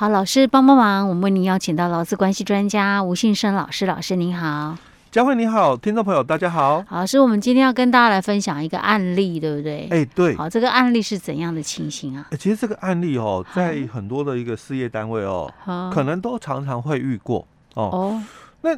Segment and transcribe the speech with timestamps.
[0.00, 4.74] 好，老师帮帮忙，我们为您邀请到劳资关系专家吴信生老师，老师您好。
[5.10, 6.82] 佳慧你好，听众朋友大家好。
[6.88, 9.86] 好，老师，我们今天要跟大家来分享一个案例，对不对？
[9.90, 10.34] 哎，对。
[10.36, 12.26] 好，这个案例是怎样的情形啊？
[12.38, 15.52] 其实这个案例哦，在很多的一个事业单位哦，
[15.92, 17.90] 可能都常常会遇过哦。
[17.92, 18.22] 哦。
[18.62, 18.70] 那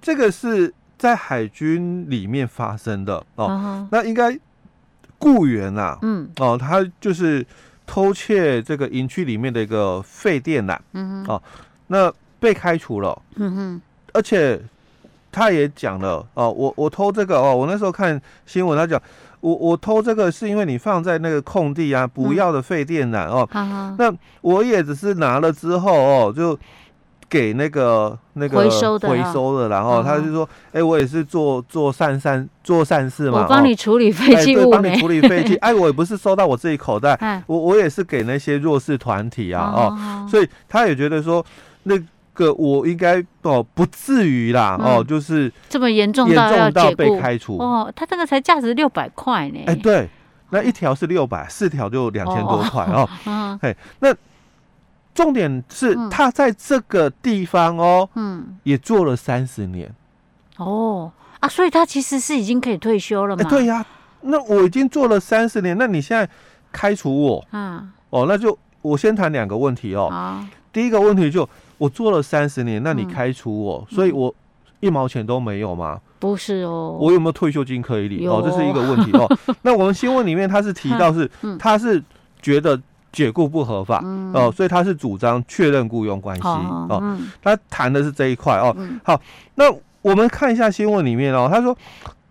[0.00, 3.88] 这个是在海军里面发生的哦。
[3.90, 4.38] 那应该
[5.18, 7.44] 雇员呐，嗯，哦，他就是
[7.88, 11.42] 偷窃这个营区里面的一个废电缆，嗯哼，哦，
[11.88, 14.60] 那被开除了，嗯哼，而且。
[15.30, 19.00] 他也讲了哦，我我偷这个哦，我那时候看新闻，他讲
[19.40, 23.46] 我我偷这个是因为你放在那个空地啊，不要的废电缆哦。
[23.52, 26.58] 嗯、那我也只是拿了之后哦，就
[27.28, 35.56] 给那个那个回收的，回收的，然后他就说，哎、我也是做做善善做善事嘛，我帮你处理废弃物，帮、欸、你处理废弃。
[35.62, 41.44] 哎，我也不是收到我自己口袋，嗯、我我也是给那些弱势团体啊哦，哦，所以他也觉得说
[41.84, 41.98] 那。
[42.34, 49.58] 个我应该哦不至于啦、嗯、哦，就是这么严重严重到被开除哦，他这个才价值六百块呢。
[49.66, 50.08] 哎，对，
[50.50, 53.08] 那一条是六百，四条就两千多块哦。
[53.26, 54.14] 嗯，哎，那
[55.18, 59.92] 重点是他在这个地方哦，嗯，也做了三十年。
[60.58, 61.10] 哦
[61.40, 63.42] 啊，所以他其实是已经可以退休了嘛？
[63.50, 63.84] 对呀，
[64.20, 66.28] 那我已经做了三十年，那你现在
[66.70, 67.44] 开除我？
[67.50, 70.08] 嗯，哦，那就我先谈两个问题哦。
[70.10, 71.48] 好，第一个问题就。
[71.78, 74.34] 我做了三十年，那你开除我，嗯、所以我
[74.80, 76.00] 一毛钱都没有吗？
[76.18, 78.28] 不是哦，我有没有退休金可以领？
[78.28, 79.38] 哦，这是一个问题哦。
[79.62, 82.02] 那我们新闻里面他是提到是， 他是
[82.42, 82.76] 觉得
[83.12, 87.18] 解雇不合法、嗯、哦，所以他是主张确认雇佣关系、嗯、哦。
[87.42, 88.76] 他谈的是这一块哦。
[89.04, 89.20] 好，
[89.54, 89.64] 那
[90.02, 91.76] 我们看一下新闻里面哦，他说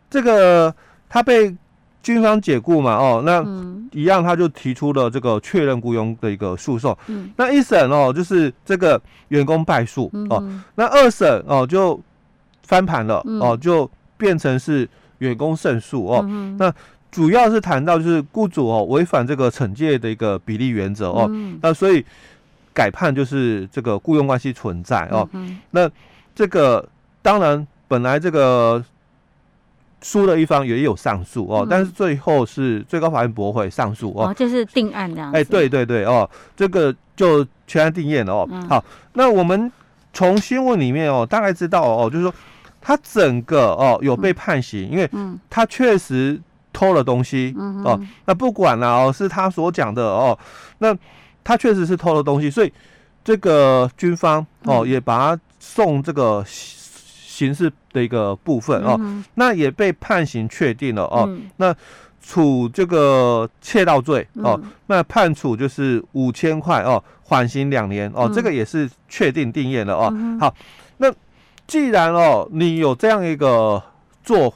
[0.10, 0.74] 这个
[1.10, 1.56] 他被。
[2.04, 3.44] 军方解雇嘛，哦，那
[3.92, 6.98] 一样，他就提出了这个确认雇佣的一个诉讼。
[7.08, 10.42] 嗯，那一审哦，就是这个员工败诉哦。
[10.76, 12.00] 那二审哦，就
[12.64, 16.22] 翻盘了哦，就变成是员工胜诉哦。
[16.58, 16.74] 那
[17.12, 21.30] 主要是谈到就是雇主哦违反这个惩戒的一个比例原则哦。
[21.62, 22.04] 那所以
[22.74, 25.28] 改判就是这个雇佣关系存在哦。
[25.72, 25.90] 那
[26.36, 26.88] 这个
[27.22, 28.84] 当然本来这个。
[30.04, 35.32] 输的一方也有上诉哦，嗯、但是最后是最高法院驳回上诉哦，哦，就是定案这样。
[35.32, 38.48] 哎，对对对哦，这个就全案定验了哦。
[38.52, 39.70] 嗯、好，那我们
[40.14, 42.34] 从新闻里面哦，大概知道哦，就是说
[42.80, 45.10] 他整个哦有被判刑，嗯、因为
[45.50, 46.40] 他确实
[46.78, 48.00] 偷了东西、嗯、哦。
[48.26, 50.38] 那不管了哦，是他所讲的哦，
[50.78, 50.96] 那
[51.44, 52.72] 他确实是偷了东西，所以
[53.24, 56.46] 这个军方哦、嗯、也把他送这个。
[57.38, 61.26] 刑事的一个部分哦，嗯、那也被判刑确定了哦。
[61.28, 61.72] 嗯、那
[62.20, 70.10] 处这个窃盗罪哦，嗯、那判处就是五千块哦，缓刑两年哦，嗯、这个也是确定定验了哦。
[70.16, 70.52] 嗯、好，
[70.98, 71.14] 那
[71.68, 73.80] 既然哦你有这样一个
[74.24, 74.52] 做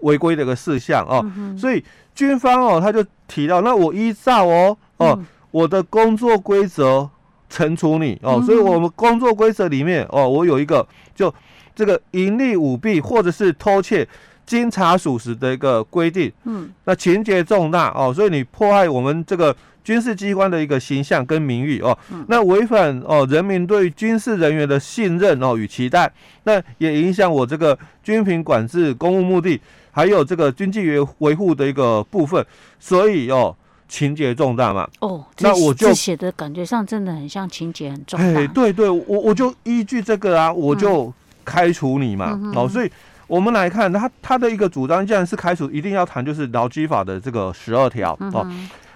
[0.00, 1.84] 违规的一个事项哦，嗯、所以
[2.14, 7.08] 军方哦他就提到，那我依照哦哦、嗯、我的工作规则
[7.50, 11.32] 惩处你哦，嗯、所以我们工作规则里面哦，我有一个就。
[11.76, 14.08] 这个盈利舞弊或者是偷窃，
[14.46, 19.54] 经查属实的一个规定，嗯，那情节重大哦，所以你破坏我们这个
[19.84, 26.10] 军事机关的一个形象跟名誉哦，嗯、那违反哦人民对军事人员的信任哦与期待，
[26.44, 29.60] 那也影响我这个军品管制公务目的，
[29.96, 32.44] 还有这个经纪维维护的一个部分，
[32.78, 33.56] 所以哦
[33.88, 41.04] 情节重大嘛，哦，那我就写的感觉上真的很像情节很重大，哎，对对，我我就依据这个啊，我就。
[41.04, 41.14] 嗯
[41.46, 42.90] 开除你嘛，嗯、哦，所以
[43.28, 48.44] 我们来看他他的一个主张，既然是开除，一定要谈就是劳基法的这个十二条哦。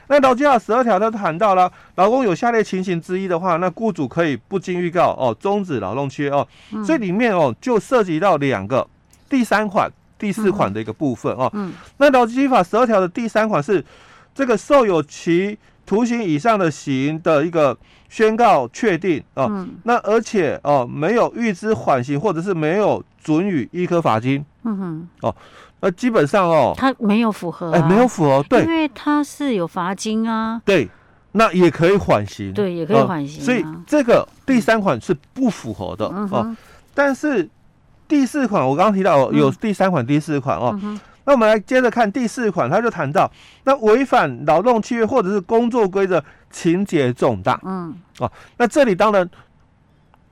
[0.09, 6.45] 那劳基法十二条他谈到了，劳工有下列情形之一的话，那雇主可以不经预告哦终止劳动契约哦。
[6.73, 8.85] 嗯、所以里面哦就涉及到两个
[9.29, 9.89] 第三款、
[10.21, 11.51] 第四款的一个部分哦。
[11.55, 13.85] 嗯、那劳基法十二条的第三款是
[14.33, 17.77] 这个受有其徒刑以上的刑的一个。
[18.13, 25.37] 宣告确定哦，嗯、那而且哦没有预支缓刑，或者是没有准予一科罚金，嗯哼，哦，
[25.79, 30.91] 那基本上哦，他没有符合、啊，哎，没有符合，对，因为他是有罚金啊，对，
[31.31, 33.39] 那也可以缓刑，对，也可以缓刑、啊。
[33.39, 36.57] 呃，所以这个第三款是不符合的、嗯、哦，
[36.93, 37.49] 但是
[38.11, 40.79] 第四款我刚刚提到有第三款、第四款哦。
[40.83, 43.31] 嗯那我们来接着看第四款，他就谈到
[43.65, 46.21] 那违反劳动契约或者是工作规则，
[46.51, 47.61] 情节重大。
[47.63, 49.29] 嗯，哦，那这里当然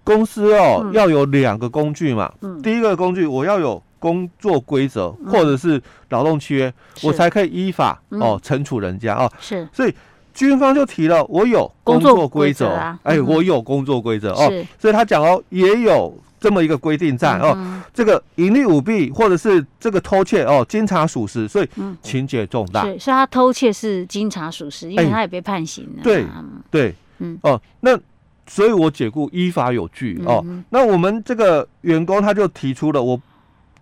[0.02, 2.32] 公司哦、嗯、要有两个工具嘛。
[2.40, 9.30] 嗯，第一个工具我要有工作规则或者是劳动契约，嗯、我才可以依法哦惩处人家哦。
[9.38, 9.94] 是，所以
[10.34, 12.70] 军方就提了，我有工作规则，
[13.04, 17.56] 哎，我有工作规则哦，所以他讲哦，也有这么一个规定在哦，
[17.92, 21.68] 这个盈利舞弊或者是这个偷窃哦，经查属实，所以
[22.02, 22.82] 情节重大。
[22.82, 26.02] 对，所以他偷窃是经查属实，因为他也被判刑了。
[26.02, 26.24] 对
[26.70, 27.38] 对，嗯。
[27.42, 27.98] 哦，那
[28.46, 30.44] 所以我解雇依法有据哦。
[30.70, 33.20] 那我们这个员工他就提出了，我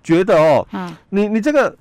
[0.03, 0.67] 觉得哦，
[1.11, 1.77] 你你这个。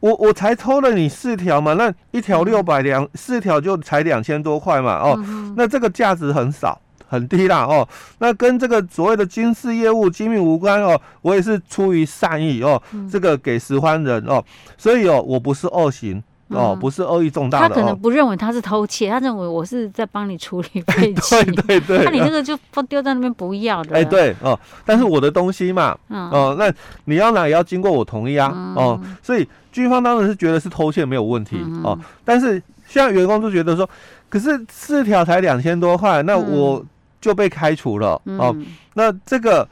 [0.00, 5.18] 我我才偷了你四条嘛，那一条六百两，四条就才两千多块嘛，哦，
[5.56, 12.80] 那这个价值很少很低啦，哦，那跟这个所谓的军事业务机密无关哦，我也是出于善意哦，
[13.10, 14.44] 这个给拾荒人哦，
[14.76, 16.22] 所以哦，我不是恶行。
[16.48, 21.42] 哦，不是恶意重大的，他可能不认为他是偷窃，他认为我是在帮你处理废弃。
[21.66, 23.96] 对对对，那你这个就不丢在那边不要的。
[23.96, 26.70] 哎，对哦，但是我的东西嘛，哦，那
[27.06, 33.88] 你要拿也要经过我同意啊，哦，所以军方当然是觉得是偷窃没有问题哦，但是现在员工就觉得说，
[34.28, 36.84] 可是四条才两千多块，那我
[37.24, 38.54] 就被开除了哦，
[38.94, 39.66] 那这个。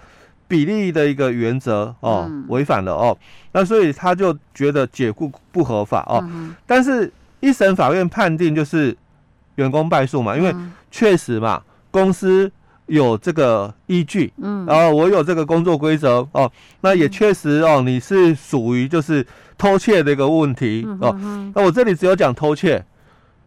[0.48, 3.16] 比例的一个原则哦，违反了哦，
[3.52, 6.22] 那所以他就觉得解雇不合法哦，
[6.66, 7.10] 但是
[7.40, 8.94] 一审法院判定就是
[9.54, 10.54] 员工败诉嘛，因为
[10.90, 12.52] 确实嘛，公司
[12.84, 16.52] 有这个依据，嗯，然后我有这个工作规则哦，
[16.82, 19.26] 那也确实哦，你是属于就是
[19.56, 21.16] 偷窃的一个问题哦，
[21.54, 22.84] 那我这里只有讲偷窃。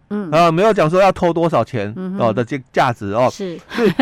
[0.09, 0.31] 嗯。
[0.31, 3.59] 啊，没有讲说要偷多少钱哦的这价值哦，是，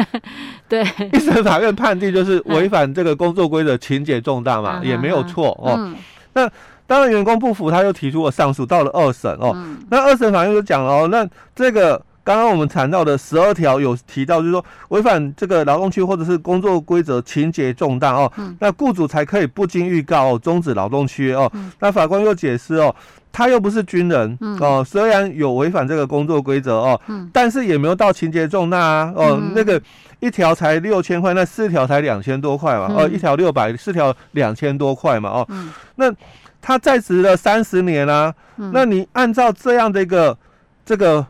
[0.67, 5.93] 对，一审法院判定就是违反这个工作规则，情节重大嘛，也没有错哦。
[6.33, 6.49] 那
[6.85, 9.55] 当然员工不服，他又提出了上诉，到了二审哦。
[9.89, 21.51] 那二审法院就讲了哦，那这个刚刚我们谈到的十二条有提到，就是说违反这个劳动区或者是工作规则，情节重大哦，那雇主才可以不经预告终止劳动契约哦。
[21.79, 22.93] 那法官又解释哦。
[23.33, 29.81] 他又不是军人、嗯、哦，虽然有违反这个工作规则哦，嗯、但是也没有到情节重大啊哦，嗯、那个
[30.19, 36.13] 一条才六千块，那四条才两千多块嘛、嗯、哦，一条六百，四条两千多块嘛哦，嗯、那
[36.61, 40.37] 他在职了三十年啊，嗯、那你按照这样的一个
[40.85, 41.25] 这个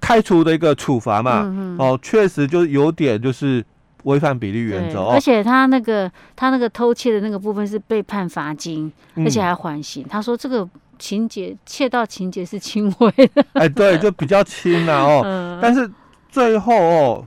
[0.00, 3.64] 开除的一个处罚嘛，哦，确实就有点就是。
[4.06, 10.06] 违反比例原则，而且他那个他那个偷窃的那个部分是被判罚金，嗯、而且还缓刑。
[10.08, 15.22] 他说这个情节窃盗情节是轻微的， 哎，对，就比较轻了哦。
[15.26, 15.90] 嗯、但是
[16.30, 17.26] 最后哦，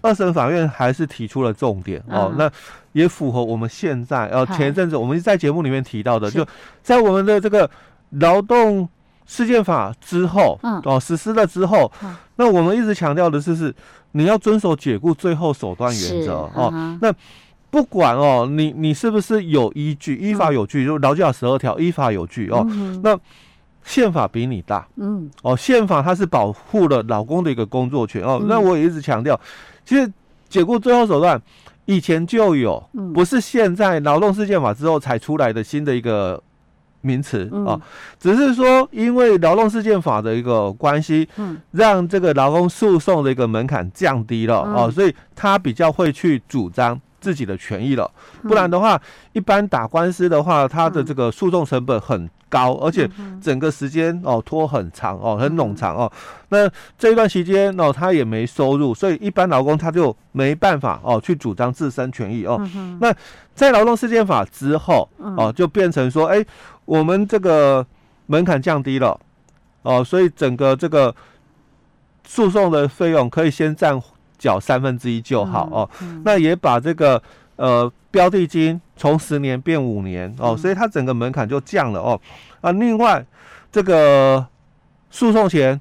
[0.00, 2.50] 二审法院还是提出了重点哦，嗯、那
[2.92, 6.46] 也符合我们现在呃前一阵子我们在节目里面提到的，就
[6.82, 7.70] 在我们的这个
[8.10, 8.88] 劳动
[9.28, 13.72] 事件法之后，嗯、哦实施了之后，嗯、那我们一直强调的是是。
[14.12, 16.70] 你要遵守解雇最后手段原则哦。
[16.72, 17.14] 嗯、那
[17.70, 22.66] 不管哦，你你是不是有依据，依法有据，就劳基法十二条依法有据哦。
[22.70, 23.16] 嗯、那
[23.84, 28.38] 宪法比你大，嗯，哦，宪法它是保护了老公的一个工作权哦。
[28.40, 29.38] 嗯、那我也一直强调，
[29.84, 30.10] 其实
[30.48, 31.40] 解雇最后手段
[31.84, 32.82] 以前就有，
[33.12, 36.42] 不是现在劳动事件法之后才出来的新的一个。
[37.00, 37.80] 名词啊，嗯、
[38.18, 48.10] 只是说因为劳动事件法的一个关系，嗯，让这个劳工诉讼的一个门槛降低了啊，所以他比较会去主张自己的权益了。
[48.42, 49.00] 不然的话，
[49.32, 53.08] 一般打官司的话，他的这个诉讼成本很高，而且
[53.40, 56.10] 整个时间哦拖很长哦，很冗长哦。
[56.48, 62.60] 那这一段期间哦，他也没收入，所以一般劳工他就没办法哦去主张自身权益哦。
[63.00, 63.14] 那
[63.54, 66.44] 在劳动事件法之后哦，就变成说，哎。
[66.88, 67.86] 我们这个
[68.28, 69.20] 门槛降低了，
[69.82, 71.14] 哦，所以整个这个
[72.24, 74.00] 诉讼的费用可以先暂
[74.38, 75.90] 缴三分之一就好哦。
[76.24, 77.22] 那也把这个
[77.58, 82.18] 呃标的金从十年变五年哦，所以它整个门槛就降了哦。
[82.62, 83.24] 啊，另外
[83.70, 84.46] 这个
[85.10, 85.78] 诉讼前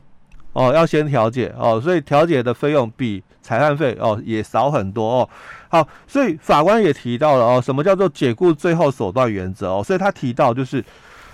[0.54, 5.30] 哦要先调解哦，所以调解的费用比裁判费哦也少很多哦。
[5.70, 9.84] 好，所以法官也提到了哦，什么叫做解雇最后手段原则哦？
[9.84, 10.84] 所以他提到就是，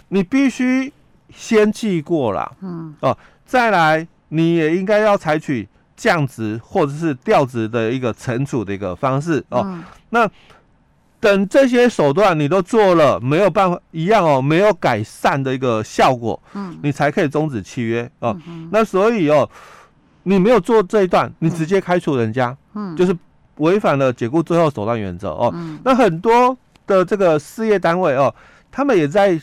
[0.10, 0.92] 你必须
[1.30, 5.68] 先记过了，嗯，哦，再来你也应该要采取
[6.04, 9.62] 降职或者是调职的一个惩处的一个方式哦。
[9.66, 10.30] 嗯、那
[11.22, 18.38] 等这些手段你都做了，没有办法一样哦，没有改善的一个效果，嗯，你才可以终止契约哦。
[18.48, 19.50] 嗯、那所以哦，
[20.24, 23.16] 你没有做这一段，你直接开除人家，嗯，就是。
[23.58, 26.58] 违反了解雇最后手段原则哦，嗯、那很多
[26.88, 28.34] 的这个事业单位哦，
[28.72, 29.40] 他们也在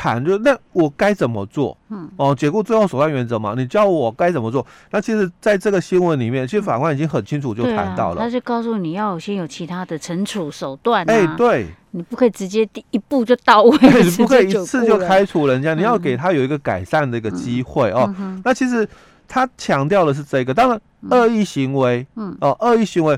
[0.00, 1.76] 谈，就那我该怎么做？
[1.90, 4.66] 嗯，哦，解雇最后手段原则嘛，你教我该怎么做？
[4.90, 18.14] 那其实在这个新闻里面，其实法官已经很清楚就谈到了，啊、他就告诉你要先有其他的惩处手段、啊，哎、欸，对，你不可以直接第一步就到位，欸、 你不可以一次就开除人家，嗯、你要给他有一个改善的一个机会哦。
[18.42, 18.88] 那其实。
[19.32, 23.16] 他强调的是这个，当然恶意行为，嗯，哦，恶意行为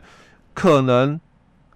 [0.52, 1.18] 可能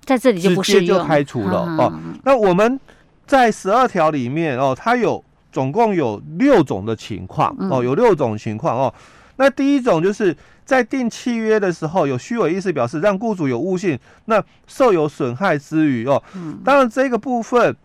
[0.04, 1.90] 在这里就直接就开除了哦。
[2.22, 2.78] 那我们
[3.26, 8.94] 在十二条里面哦，它有总共有六种的情况哦，有六种情况哦。
[9.36, 16.22] 那第一种就是在订契约的时候有虚伪意思表示，让雇主有误信，那受有损害之余哦。
[16.64, 17.76] 当然这个部分。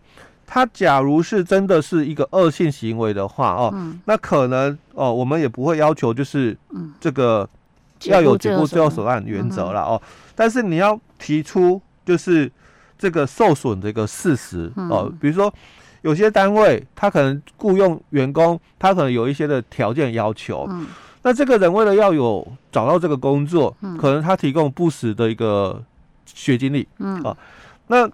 [0.44, 6.54] 它假如是真的是一个恶性行为的话哦，嗯、那可能哦，我们也不会要求就是
[7.00, 7.48] 这个
[8.02, 10.02] 要有解雇最后手段原则了哦。
[10.34, 12.52] 但是你要提出就是
[13.02, 15.52] 这个受损的一个事实哦，比如说
[16.02, 20.68] 有些单位他可能雇佣员工，他可能有一些的条件要求，
[21.22, 25.82] 那这个人为了要有找到这个工作，可能他提供不实的一个
[26.26, 27.20] 学经历，嗯。
[27.22, 27.36] 啊，
[27.88, 28.08] 那。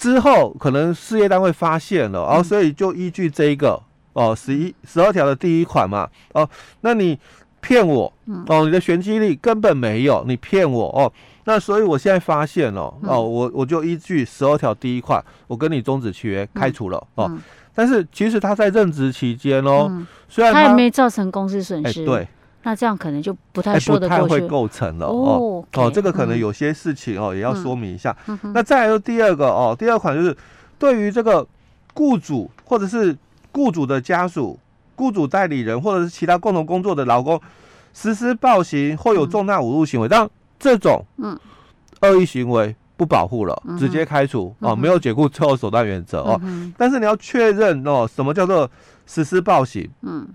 [0.00, 3.78] 之后可能事业单位发现了，然后所以就依据这一个
[4.14, 6.48] 哦，十一十二条的第一款嘛，哦，
[6.80, 7.18] 那你
[7.60, 8.12] 骗我
[8.46, 11.12] 哦，你的玄机力根本没有，你骗我哦，
[11.44, 17.30] 那所以我现在发现了哦，我我就依据十二条第一款，我跟你终止契约，开除了哦，
[17.74, 22.28] 但是其实他在任职期间哦，虽然他也没造成公司损失，哎对。
[22.62, 25.64] 那这样可能就不太说得过去，不太会构成了哦。
[25.72, 28.14] 哦，这个可能有些事情哦也要说明一下。
[28.52, 30.36] 那再来就第二个哦，第二款就是
[30.78, 31.46] 对于这个
[31.94, 33.16] 雇主或者是
[33.50, 34.58] 雇主的家属、
[35.00, 37.40] 雇主代理人或者是其他共同工作的劳工
[37.94, 41.38] 实施暴行或有重大侮辱行为，当这种嗯。
[42.02, 46.40] 恶意行为不保护了，直接开除哦，没有解雇最后手段原则哦。
[46.76, 48.70] 但是你要确认哦，什么叫做
[49.06, 49.88] 实施暴行？
[50.02, 50.28] 嗯。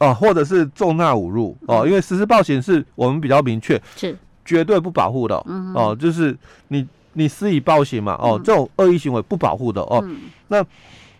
[0.00, 4.16] 哦，或者是重大侮辱哦，因为实施暴行是我们比较明确，是。
[4.44, 5.36] 绝对不保护的
[5.74, 6.36] 哦，就是
[6.68, 10.04] 你你施以暴行嘛哦，这种恶意行为不保护的哦。
[10.48, 10.64] 那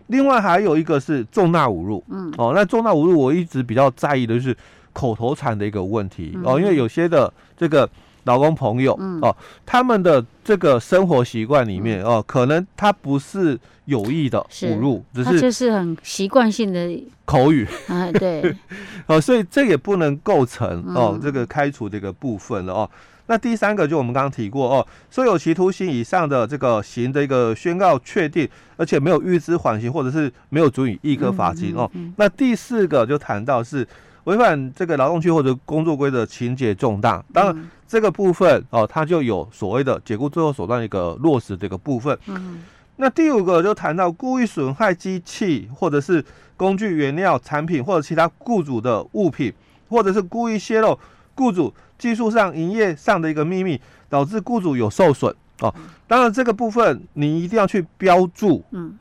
[0.08, 2.32] 另外还有一个是重大侮辱，嗯。
[2.36, 4.56] 哦，那重大侮辱我一直比较在意的就是
[4.92, 6.38] 口头禅的一个问题。
[6.44, 7.88] 哦，因为有些的这个。
[8.26, 16.88] 老公朋友，嗯、哦，他们的这个生活习惯里面，嗯、哦，可能他不是有意的侮辱，是只是就是很习惯性的
[17.26, 17.68] 口语。
[17.86, 18.56] 啊，对，
[19.06, 22.90] 哦，所以这也不能构成哦这个开除的一个部分了哦。
[23.26, 31.90] 那第三个就我们刚刚提过哦，说有期徒刑以上的这个刑的一个宣告确定，而且没有预知缓刑或者是没有足以易科罚金哦。
[32.16, 33.86] 那第四个就谈到是。
[34.24, 42.18] 违反这个劳动区或者工作规则情节重大，当然这个部分哦，它就有所谓的解雇最后手段一个落实这个部分。
[42.28, 42.62] 嗯，
[42.96, 46.24] 那第五个就谈到故意损害机器或者是
[46.56, 49.52] 工具原料产品或者其他雇主的物品，
[49.90, 50.98] 或者是故意泄露
[51.34, 51.70] 雇主
[52.04, 55.74] 技术上营业上的一个秘密，导致雇主有受损哦。
[56.06, 58.98] 当然这个部分你一定要去标注，嗯，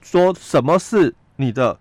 [0.00, 1.78] 说什么是你的。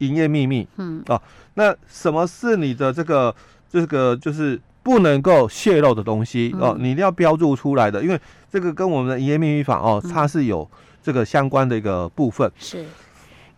[0.00, 1.20] 营业秘密，嗯啊，
[1.56, 3.34] 那什么是你的这个
[3.70, 6.74] 这个就是不能够泄露的东西哦？
[6.80, 8.18] 你一定要标注出来的，因为
[8.50, 10.66] 这个跟我们的营业秘密法哦，它是有
[11.02, 12.50] 这个相关的一个部分。
[12.58, 12.82] 是。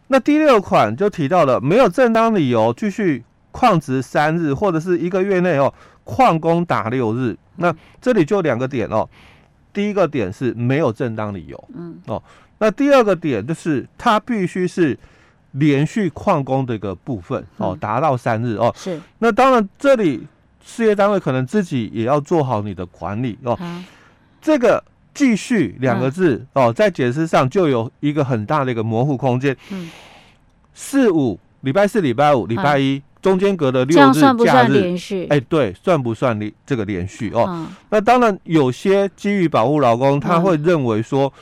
[0.09, 3.23] 那第六款就提到了没有正当理由继续
[3.53, 5.73] 旷职三日，或者是一个月内哦
[6.05, 7.37] 旷工打六日。
[7.57, 9.09] 那这里就两个点哦，
[9.73, 12.23] 第一个点是没有正当理由，嗯哦，
[12.59, 14.99] 那第二个点就是它必须是。
[15.57, 18.73] 连续旷工的一个部分哦，达到三日哦。
[18.75, 18.99] 是。
[19.19, 20.27] 那当然，这里
[20.65, 23.59] 事业单位可能自己也要做好你的管理哦。
[24.41, 24.83] 这个
[25.13, 29.55] “继续”两个字哦，在解释上就有一个很大的一个模糊空间。
[29.69, 29.91] 嗯。
[30.73, 35.27] 四五礼拜四、礼拜五、礼拜一中间隔的六日假日，算不算连续？
[35.31, 37.67] 哎，对，算不算连这个连续哦？
[37.89, 41.33] 那当然，有些基于保护劳工，他会认为说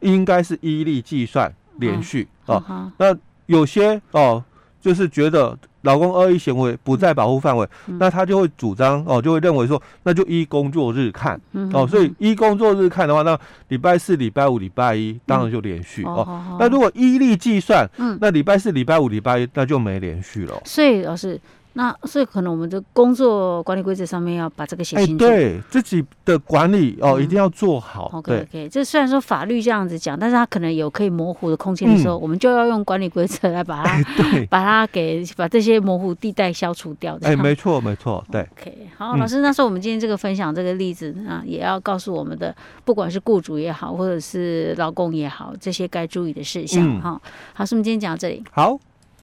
[0.00, 2.92] 应该是依例计算连续哦。
[2.98, 3.16] 那
[3.46, 4.44] 有些哦，
[4.80, 11.40] 就是觉得劳工恶意行为不在保护范围，嗯、那他就会主张哦，就会认为说，那就依工作日看、
[11.72, 16.16] 哦，所以依工作日看的话，那礼拜四、礼拜五、礼拜一当然就连续、嗯、哦。
[16.18, 20.60] 哦，那如果依例计算，嗯，那礼拜四、礼拜五、礼拜一那就没连续了。
[20.64, 21.40] 所以老师。
[21.74, 28.10] 那所以可能我们的工作管理规则上面要把这个写清楚，欸、对自己的管理哦，嗯、一定要做好。
[28.14, 34.02] OK OK，这虽然说法律这样子讲，但是它可能有可以模糊的空间的时候，嗯、我们就要用管理规则来把它，
[34.50, 37.16] 把它给把这些模糊地带消除掉。
[37.22, 38.40] 哎、欸，没错没错，对。
[38.58, 47.10] OK，好，老师，那时候我们今天这个分享这个例子啊，也要告诉我们的，不管是雇主也好，或者是劳工也好，这些该注意的事项哈。
[47.10, 47.20] 嗯、
[47.54, 48.42] 好，是我们今天讲到这里。
[48.50, 48.78] 好。